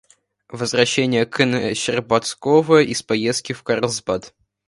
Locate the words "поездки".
3.03-3.53